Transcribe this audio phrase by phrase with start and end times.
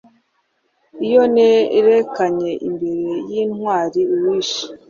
[1.05, 4.63] Iyo nerekanye imbere yintwari uwishe